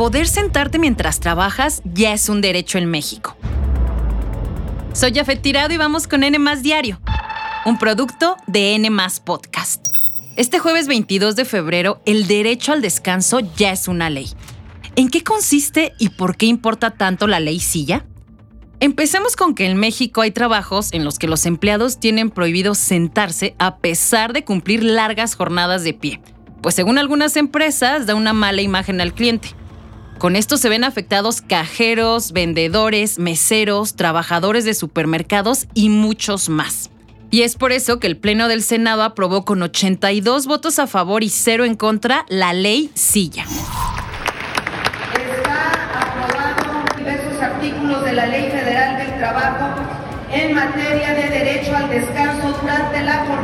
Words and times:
poder 0.00 0.26
sentarte 0.26 0.78
mientras 0.78 1.20
trabajas 1.20 1.82
ya 1.84 2.14
es 2.14 2.30
un 2.30 2.40
derecho 2.40 2.78
en 2.78 2.86
México. 2.86 3.36
Soy 4.94 5.12
Jafet 5.12 5.42
Tirado 5.42 5.74
y 5.74 5.76
vamos 5.76 6.08
con 6.08 6.24
N 6.24 6.38
Diario, 6.62 6.98
un 7.66 7.78
producto 7.78 8.38
de 8.46 8.76
N 8.76 8.90
Podcast. 9.22 9.88
Este 10.36 10.58
jueves 10.58 10.86
22 10.86 11.36
de 11.36 11.44
febrero, 11.44 12.00
el 12.06 12.26
derecho 12.26 12.72
al 12.72 12.80
descanso 12.80 13.40
ya 13.58 13.72
es 13.72 13.88
una 13.88 14.08
ley. 14.08 14.30
¿En 14.96 15.10
qué 15.10 15.22
consiste 15.22 15.92
y 15.98 16.08
por 16.08 16.38
qué 16.38 16.46
importa 16.46 16.92
tanto 16.92 17.26
la 17.26 17.38
ley 17.38 17.60
silla? 17.60 18.06
Empecemos 18.80 19.36
con 19.36 19.54
que 19.54 19.66
en 19.66 19.76
México 19.76 20.22
hay 20.22 20.30
trabajos 20.30 20.94
en 20.94 21.04
los 21.04 21.18
que 21.18 21.28
los 21.28 21.44
empleados 21.44 22.00
tienen 22.00 22.30
prohibido 22.30 22.74
sentarse 22.74 23.54
a 23.58 23.76
pesar 23.76 24.32
de 24.32 24.44
cumplir 24.44 24.82
largas 24.82 25.34
jornadas 25.34 25.84
de 25.84 25.92
pie, 25.92 26.22
pues 26.62 26.74
según 26.74 26.96
algunas 26.96 27.36
empresas 27.36 28.06
da 28.06 28.14
una 28.14 28.32
mala 28.32 28.62
imagen 28.62 29.02
al 29.02 29.12
cliente. 29.12 29.59
Con 30.20 30.36
esto 30.36 30.58
se 30.58 30.68
ven 30.68 30.84
afectados 30.84 31.40
cajeros, 31.40 32.32
vendedores, 32.32 33.18
meseros, 33.18 33.94
trabajadores 33.94 34.66
de 34.66 34.74
supermercados 34.74 35.66
y 35.72 35.88
muchos 35.88 36.50
más. 36.50 36.90
Y 37.30 37.40
es 37.40 37.56
por 37.56 37.72
eso 37.72 37.98
que 37.98 38.06
el 38.06 38.18
Pleno 38.18 38.46
del 38.46 38.62
Senado 38.62 39.02
aprobó 39.02 39.46
con 39.46 39.62
82 39.62 40.46
votos 40.46 40.78
a 40.78 40.86
favor 40.86 41.24
y 41.24 41.30
cero 41.30 41.64
en 41.64 41.74
contra 41.74 42.26
la 42.28 42.52
ley 42.52 42.90
Silla. 42.92 43.46
de 48.04 48.12
la 48.12 48.26
Ley 48.26 48.50
Federal 48.50 48.98
del 48.98 49.16
Trabajo 49.18 49.80
en 50.32 50.54
materia 50.54 51.14
de 51.14 51.28
derecho 51.30 51.74
al 51.74 51.88
descanso 51.88 52.58
durante 52.60 53.02
la 53.02 53.24
jornada. 53.24 53.39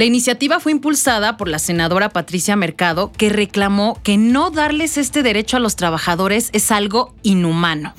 La 0.00 0.06
iniciativa 0.06 0.60
fue 0.60 0.72
impulsada 0.72 1.36
por 1.36 1.46
la 1.46 1.58
senadora 1.58 2.08
Patricia 2.08 2.56
Mercado, 2.56 3.12
que 3.12 3.28
reclamó 3.28 3.98
que 4.02 4.16
no 4.16 4.50
darles 4.50 4.96
este 4.96 5.22
derecho 5.22 5.58
a 5.58 5.60
los 5.60 5.76
trabajadores 5.76 6.48
es 6.54 6.70
algo 6.70 7.12
inhumano. 7.22 7.92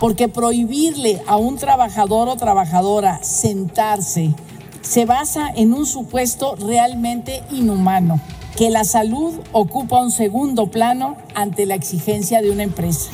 Porque 0.00 0.28
prohibirle 0.28 1.20
a 1.26 1.36
un 1.36 1.58
trabajador 1.58 2.30
o 2.30 2.36
trabajadora 2.36 3.22
sentarse 3.22 4.34
se 4.80 5.04
basa 5.04 5.50
en 5.54 5.74
un 5.74 5.84
supuesto 5.84 6.56
realmente 6.56 7.42
inhumano, 7.50 8.18
que 8.56 8.70
la 8.70 8.84
salud 8.84 9.34
ocupa 9.52 10.00
un 10.00 10.12
segundo 10.12 10.70
plano 10.70 11.18
ante 11.34 11.66
la 11.66 11.74
exigencia 11.74 12.40
de 12.40 12.50
una 12.50 12.62
empresa. 12.62 13.10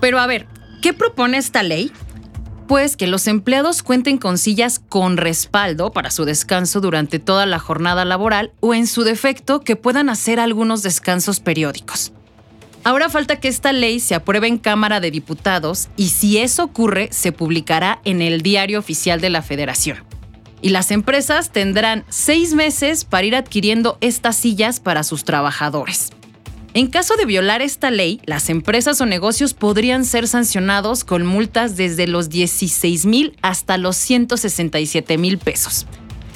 Pero 0.00 0.20
a 0.20 0.28
ver, 0.28 0.46
¿qué 0.82 0.94
propone 0.94 1.38
esta 1.38 1.64
ley? 1.64 1.90
Pues 2.68 2.96
que 2.96 3.08
los 3.08 3.26
empleados 3.26 3.82
cuenten 3.82 4.18
con 4.18 4.38
sillas 4.38 4.77
con 4.88 5.16
respaldo 5.16 5.92
para 5.92 6.10
su 6.10 6.24
descanso 6.24 6.80
durante 6.80 7.18
toda 7.18 7.46
la 7.46 7.58
jornada 7.58 8.04
laboral 8.04 8.52
o 8.60 8.74
en 8.74 8.86
su 8.86 9.04
defecto 9.04 9.60
que 9.60 9.76
puedan 9.76 10.08
hacer 10.08 10.40
algunos 10.40 10.82
descansos 10.82 11.40
periódicos. 11.40 12.12
Ahora 12.84 13.10
falta 13.10 13.36
que 13.36 13.48
esta 13.48 13.72
ley 13.72 14.00
se 14.00 14.14
apruebe 14.14 14.46
en 14.46 14.58
Cámara 14.58 15.00
de 15.00 15.10
Diputados 15.10 15.88
y 15.96 16.08
si 16.08 16.38
eso 16.38 16.64
ocurre 16.64 17.08
se 17.12 17.32
publicará 17.32 18.00
en 18.04 18.22
el 18.22 18.40
Diario 18.40 18.78
Oficial 18.78 19.20
de 19.20 19.30
la 19.30 19.42
Federación. 19.42 19.98
Y 20.60 20.70
las 20.70 20.90
empresas 20.90 21.50
tendrán 21.50 22.04
seis 22.08 22.54
meses 22.54 23.04
para 23.04 23.26
ir 23.26 23.36
adquiriendo 23.36 23.98
estas 24.00 24.36
sillas 24.36 24.80
para 24.80 25.04
sus 25.04 25.24
trabajadores. 25.24 26.10
En 26.74 26.88
caso 26.88 27.16
de 27.16 27.24
violar 27.24 27.62
esta 27.62 27.90
ley, 27.90 28.20
las 28.26 28.50
empresas 28.50 29.00
o 29.00 29.06
negocios 29.06 29.54
podrían 29.54 30.04
ser 30.04 30.28
sancionados 30.28 31.02
con 31.02 31.24
multas 31.24 31.76
desde 31.76 32.06
los 32.06 32.28
16 32.28 33.06
mil 33.06 33.36
hasta 33.40 33.78
los 33.78 33.96
167 33.96 35.16
mil 35.16 35.38
pesos. 35.38 35.86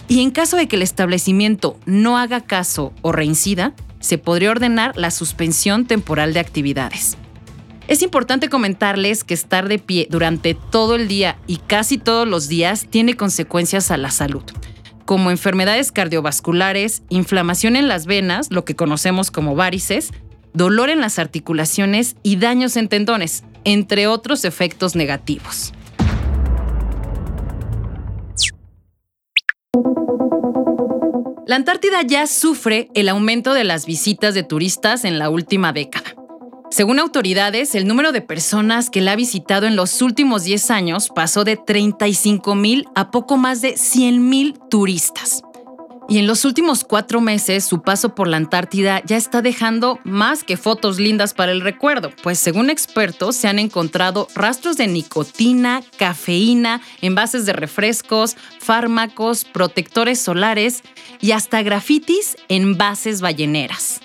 Y 0.09 0.23
en 0.23 0.31
caso 0.31 0.57
de 0.57 0.69
que 0.69 0.77
el 0.77 0.83
establecimiento 0.83 1.79
no 1.85 2.19
haga 2.19 2.41
caso 2.41 2.93
o 3.03 3.13
reincida, 3.13 3.75
se 4.01 4.19
podría 4.19 4.51
ordenar 4.51 4.97
la 4.97 5.11
suspensión 5.11 5.87
temporal 5.87 6.33
de 6.33 6.41
actividades. 6.41 7.17
Es 7.87 8.03
importante 8.03 8.49
comentarles 8.49 9.25
que 9.25 9.35
estar 9.35 9.69
de 9.69 9.79
pie 9.79 10.07
durante 10.11 10.55
todo 10.55 10.95
el 10.95 11.09
día 11.09 11.37
y 11.47 11.59
casi 11.59 11.99
todos 11.99 12.27
los 12.27 12.49
días 12.49 12.87
tiene 12.89 13.15
consecuencias 13.15 13.91
a 13.91 13.97
la 13.97 14.11
salud, 14.11 14.45
como 15.05 15.31
enfermedades 15.31 15.93
cardiovasculares, 15.93 17.03
inflamación 17.09 17.77
en 17.77 17.89
las 17.89 18.07
venas, 18.07 18.51
lo 18.51 18.65
que 18.65 18.77
conocemos 18.77 19.31
como 19.31 19.55
varices, 19.55 20.11
dolor 20.55 20.91
en 20.91 21.01
las 21.01 21.19
articulaciones 21.19 22.17
y 22.23 22.37
daños 22.37 22.77
en 22.77 22.89
tendones, 22.89 23.45
entre 23.65 24.07
otros 24.07 24.45
efectos 24.45 24.97
negativos. 24.97 25.73
La 31.47 31.57
Antártida 31.57 32.03
ya 32.03 32.27
sufre 32.27 32.89
el 32.95 33.09
aumento 33.09 33.53
de 33.53 33.65
las 33.65 33.85
visitas 33.85 34.35
de 34.35 34.43
turistas 34.43 35.05
en 35.05 35.19
la 35.19 35.29
última 35.29 35.73
década. 35.73 36.12
Según 36.73 36.99
autoridades, 36.99 37.75
el 37.75 37.87
número 37.87 38.13
de 38.13 38.23
personas 38.23 38.89
que 38.89 39.03
la 39.03 39.13
ha 39.13 39.17
visitado 39.17 39.67
en 39.67 39.77
los 39.77 40.01
últimos 40.01 40.45
10 40.45 40.71
años 40.71 41.11
pasó 41.15 41.45
de 41.45 41.59
35 41.59 42.55
mil 42.55 42.87
a 42.95 43.11
poco 43.11 43.37
más 43.37 43.61
de 43.61 43.77
100 43.77 44.27
mil 44.31 44.59
turistas. 44.71 45.43
Y 46.09 46.17
en 46.17 46.27
los 46.27 46.47
últimos 46.47 46.83
cuatro 46.83 47.21
meses, 47.21 47.67
su 47.67 47.83
paso 47.83 48.15
por 48.15 48.27
la 48.27 48.39
Antártida 48.39 49.03
ya 49.05 49.19
está 49.19 49.43
dejando 49.43 50.01
más 50.05 50.45
que 50.45 50.57
fotos 50.57 50.99
lindas 50.99 51.35
para 51.35 51.53
el 51.53 51.61
recuerdo, 51.61 52.11
pues 52.23 52.39
según 52.39 52.71
expertos 52.71 53.37
se 53.37 53.49
han 53.49 53.59
encontrado 53.59 54.27
rastros 54.35 54.79
de 54.79 54.87
nicotina, 54.87 55.83
cafeína, 55.99 56.81
envases 57.03 57.45
de 57.45 57.53
refrescos, 57.53 58.35
fármacos, 58.61 59.45
protectores 59.45 60.21
solares 60.21 60.81
y 61.21 61.33
hasta 61.33 61.61
grafitis 61.63 62.39
en 62.49 62.79
bases 62.79 63.21
balleneras. 63.21 64.01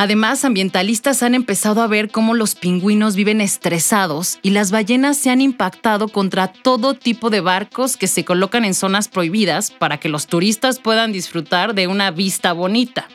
Además, 0.00 0.44
ambientalistas 0.44 1.24
han 1.24 1.34
empezado 1.34 1.82
a 1.82 1.88
ver 1.88 2.08
cómo 2.08 2.32
los 2.32 2.54
pingüinos 2.54 3.16
viven 3.16 3.40
estresados 3.40 4.38
y 4.42 4.50
las 4.50 4.70
ballenas 4.70 5.16
se 5.16 5.28
han 5.28 5.40
impactado 5.40 6.06
contra 6.06 6.52
todo 6.52 6.94
tipo 6.94 7.30
de 7.30 7.40
barcos 7.40 7.96
que 7.96 8.06
se 8.06 8.24
colocan 8.24 8.64
en 8.64 8.74
zonas 8.74 9.08
prohibidas 9.08 9.72
para 9.72 9.98
que 9.98 10.08
los 10.08 10.28
turistas 10.28 10.78
puedan 10.78 11.10
disfrutar 11.10 11.74
de 11.74 11.88
una 11.88 12.12
vista 12.12 12.52
bonita. 12.52 13.08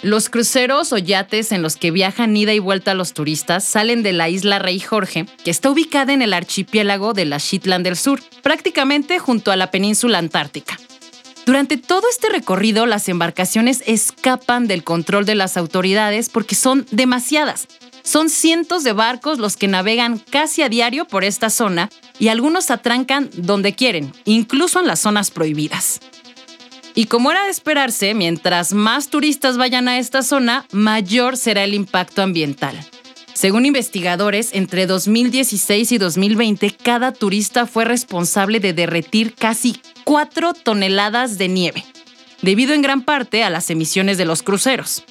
Los 0.00 0.28
cruceros 0.28 0.92
o 0.92 0.98
yates 0.98 1.50
en 1.50 1.60
los 1.60 1.74
que 1.74 1.90
viajan 1.90 2.36
ida 2.36 2.54
y 2.54 2.60
vuelta 2.60 2.94
los 2.94 3.12
turistas 3.12 3.64
salen 3.64 4.04
de 4.04 4.12
la 4.12 4.28
isla 4.28 4.60
Rey 4.60 4.78
Jorge, 4.78 5.26
que 5.42 5.50
está 5.50 5.70
ubicada 5.70 6.12
en 6.12 6.22
el 6.22 6.34
archipiélago 6.34 7.14
de 7.14 7.24
la 7.24 7.38
Shetland 7.38 7.84
del 7.84 7.96
Sur, 7.96 8.20
prácticamente 8.44 9.18
junto 9.18 9.50
a 9.50 9.56
la 9.56 9.72
península 9.72 10.18
antártica. 10.18 10.78
Durante 11.46 11.76
todo 11.76 12.02
este 12.10 12.28
recorrido, 12.28 12.86
las 12.86 13.08
embarcaciones 13.08 13.84
escapan 13.86 14.66
del 14.66 14.82
control 14.82 15.24
de 15.24 15.36
las 15.36 15.56
autoridades 15.56 16.28
porque 16.28 16.56
son 16.56 16.84
demasiadas. 16.90 17.68
Son 18.02 18.30
cientos 18.30 18.82
de 18.82 18.92
barcos 18.92 19.38
los 19.38 19.56
que 19.56 19.68
navegan 19.68 20.18
casi 20.18 20.62
a 20.62 20.68
diario 20.68 21.04
por 21.04 21.22
esta 21.22 21.48
zona 21.48 21.88
y 22.18 22.28
algunos 22.28 22.72
atrancan 22.72 23.30
donde 23.32 23.74
quieren, 23.74 24.12
incluso 24.24 24.80
en 24.80 24.88
las 24.88 24.98
zonas 24.98 25.30
prohibidas. 25.30 26.00
Y 26.96 27.06
como 27.06 27.30
era 27.30 27.44
de 27.44 27.50
esperarse, 27.50 28.14
mientras 28.14 28.72
más 28.72 29.08
turistas 29.08 29.56
vayan 29.56 29.86
a 29.86 30.00
esta 30.00 30.22
zona, 30.22 30.66
mayor 30.72 31.36
será 31.36 31.62
el 31.62 31.74
impacto 31.74 32.22
ambiental. 32.22 32.76
Según 33.34 33.66
investigadores, 33.66 34.50
entre 34.52 34.86
2016 34.86 35.92
y 35.92 35.98
2020, 35.98 36.70
cada 36.82 37.12
turista 37.12 37.66
fue 37.66 37.84
responsable 37.84 38.58
de 38.58 38.72
derretir 38.72 39.34
casi 39.34 39.80
4 40.06 40.54
toneladas 40.54 41.36
de 41.36 41.48
nieve, 41.48 41.84
debido 42.40 42.74
en 42.74 42.80
gran 42.80 43.02
parte 43.02 43.42
a 43.42 43.50
las 43.50 43.70
emisiones 43.70 44.18
de 44.18 44.24
los 44.24 44.44
cruceros. 44.44 45.02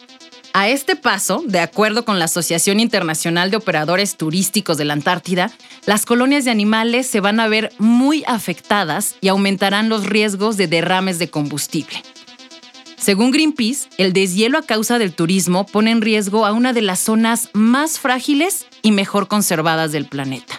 A 0.53 0.69
este 0.69 0.95
paso, 0.95 1.43
de 1.45 1.59
acuerdo 1.59 2.05
con 2.05 2.17
la 2.17 2.25
Asociación 2.25 2.79
Internacional 2.79 3.51
de 3.51 3.57
Operadores 3.57 4.15
Turísticos 4.15 4.77
de 4.77 4.85
la 4.85 4.93
Antártida, 4.93 5.51
las 5.85 6.05
colonias 6.05 6.45
de 6.45 6.51
animales 6.51 7.07
se 7.07 7.19
van 7.19 7.41
a 7.41 7.49
ver 7.49 7.73
muy 7.77 8.23
afectadas 8.25 9.15
y 9.19 9.27
aumentarán 9.27 9.89
los 9.89 10.05
riesgos 10.05 10.55
de 10.55 10.67
derrames 10.67 11.19
de 11.19 11.29
combustible. 11.29 12.01
Según 12.95 13.31
Greenpeace, 13.31 13.89
el 13.97 14.13
deshielo 14.13 14.57
a 14.57 14.65
causa 14.65 14.97
del 14.97 15.11
turismo 15.11 15.65
pone 15.65 15.91
en 15.91 15.99
riesgo 15.99 16.45
a 16.45 16.53
una 16.53 16.71
de 16.71 16.83
las 16.83 17.01
zonas 17.01 17.49
más 17.51 17.99
frágiles 17.99 18.65
y 18.81 18.93
mejor 18.93 19.27
conservadas 19.27 19.91
del 19.91 20.05
planeta. 20.05 20.57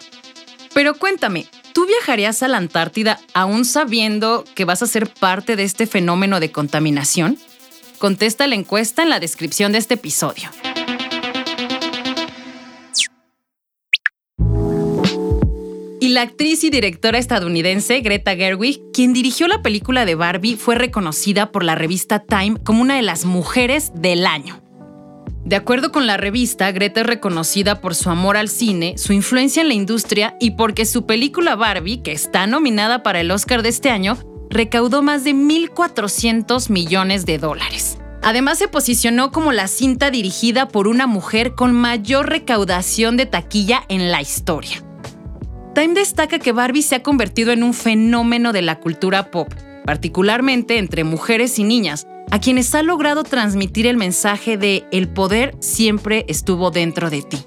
Pero 0.74 0.94
cuéntame, 0.94 1.46
¿tú 1.86 1.92
viajarías 1.92 2.42
a 2.42 2.48
la 2.48 2.56
Antártida 2.56 3.20
aún 3.32 3.64
sabiendo 3.64 4.44
que 4.56 4.64
vas 4.64 4.82
a 4.82 4.88
ser 4.88 5.08
parte 5.08 5.54
de 5.54 5.62
este 5.62 5.86
fenómeno 5.86 6.40
de 6.40 6.50
contaminación? 6.50 7.38
Contesta 7.98 8.48
la 8.48 8.56
encuesta 8.56 9.04
en 9.04 9.10
la 9.10 9.20
descripción 9.20 9.70
de 9.70 9.78
este 9.78 9.94
episodio. 9.94 10.50
Y 16.00 16.08
la 16.08 16.22
actriz 16.22 16.64
y 16.64 16.70
directora 16.70 17.18
estadounidense 17.18 18.00
Greta 18.00 18.34
Gerwig, 18.34 18.80
quien 18.92 19.12
dirigió 19.12 19.46
la 19.46 19.62
película 19.62 20.04
de 20.04 20.16
Barbie, 20.16 20.56
fue 20.56 20.74
reconocida 20.74 21.52
por 21.52 21.62
la 21.62 21.76
revista 21.76 22.18
Time 22.18 22.58
como 22.64 22.82
una 22.82 22.96
de 22.96 23.02
las 23.02 23.24
mujeres 23.24 23.92
del 23.94 24.26
año. 24.26 24.65
De 25.46 25.54
acuerdo 25.54 25.92
con 25.92 26.08
la 26.08 26.16
revista, 26.16 26.72
Greta 26.72 27.02
es 27.02 27.06
reconocida 27.06 27.80
por 27.80 27.94
su 27.94 28.10
amor 28.10 28.36
al 28.36 28.48
cine, 28.48 28.98
su 28.98 29.12
influencia 29.12 29.62
en 29.62 29.68
la 29.68 29.74
industria 29.74 30.36
y 30.40 30.50
porque 30.50 30.84
su 30.84 31.06
película 31.06 31.54
Barbie, 31.54 32.02
que 32.02 32.10
está 32.10 32.48
nominada 32.48 33.04
para 33.04 33.20
el 33.20 33.30
Oscar 33.30 33.62
de 33.62 33.68
este 33.68 33.90
año, 33.90 34.18
recaudó 34.50 35.02
más 35.02 35.22
de 35.22 35.36
1.400 35.36 36.68
millones 36.68 37.26
de 37.26 37.38
dólares. 37.38 37.96
Además 38.24 38.58
se 38.58 38.66
posicionó 38.66 39.30
como 39.30 39.52
la 39.52 39.68
cinta 39.68 40.10
dirigida 40.10 40.66
por 40.66 40.88
una 40.88 41.06
mujer 41.06 41.54
con 41.54 41.72
mayor 41.72 42.28
recaudación 42.28 43.16
de 43.16 43.26
taquilla 43.26 43.84
en 43.88 44.10
la 44.10 44.20
historia. 44.20 44.82
Time 45.76 45.94
destaca 45.94 46.40
que 46.40 46.50
Barbie 46.50 46.82
se 46.82 46.96
ha 46.96 47.04
convertido 47.04 47.52
en 47.52 47.62
un 47.62 47.72
fenómeno 47.72 48.52
de 48.52 48.62
la 48.62 48.80
cultura 48.80 49.30
pop, 49.30 49.54
particularmente 49.84 50.78
entre 50.78 51.04
mujeres 51.04 51.60
y 51.60 51.62
niñas, 51.62 52.04
a 52.36 52.38
quienes 52.38 52.74
ha 52.74 52.82
logrado 52.82 53.24
transmitir 53.24 53.86
el 53.86 53.96
mensaje 53.96 54.58
de 54.58 54.84
el 54.92 55.08
poder 55.08 55.56
siempre 55.60 56.26
estuvo 56.28 56.70
dentro 56.70 57.08
de 57.08 57.22
ti. 57.22 57.38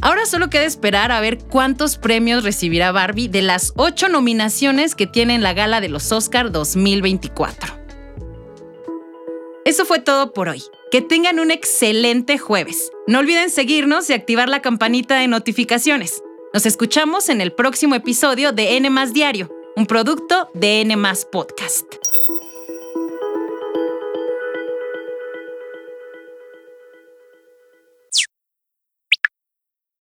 Ahora 0.00 0.24
solo 0.24 0.48
queda 0.48 0.64
esperar 0.64 1.12
a 1.12 1.20
ver 1.20 1.36
cuántos 1.36 1.98
premios 1.98 2.42
recibirá 2.42 2.92
Barbie 2.92 3.28
de 3.28 3.42
las 3.42 3.74
ocho 3.76 4.08
nominaciones 4.08 4.94
que 4.94 5.06
tiene 5.06 5.34
en 5.34 5.42
la 5.42 5.52
gala 5.52 5.82
de 5.82 5.90
los 5.90 6.10
Oscar 6.12 6.50
2024. 6.50 7.74
Eso 9.66 9.84
fue 9.84 9.98
todo 9.98 10.32
por 10.32 10.48
hoy. 10.48 10.62
Que 10.90 11.02
tengan 11.02 11.38
un 11.38 11.50
excelente 11.50 12.38
jueves. 12.38 12.90
No 13.06 13.18
olviden 13.18 13.50
seguirnos 13.50 14.08
y 14.08 14.14
activar 14.14 14.48
la 14.48 14.62
campanita 14.62 15.18
de 15.18 15.28
notificaciones. 15.28 16.22
Nos 16.54 16.64
escuchamos 16.64 17.28
en 17.28 17.42
el 17.42 17.52
próximo 17.52 17.94
episodio 17.96 18.52
de 18.52 18.78
N 18.78 18.90
Diario, 19.12 19.50
un 19.76 19.84
producto 19.84 20.48
de 20.54 20.80
N 20.80 20.96
Podcast. 21.30 22.01